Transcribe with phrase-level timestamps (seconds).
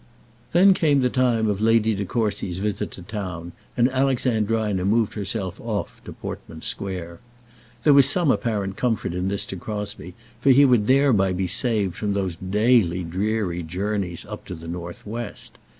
[0.51, 5.61] Then came the time of Lady De Courcy's visit to town, and Alexandrina moved herself
[5.63, 7.19] off to Portman Square.
[7.83, 11.93] There was some apparent comfort in this to Crosbie, for he would thereby be saved
[11.97, 15.59] from those daily dreary journeys up to the north west.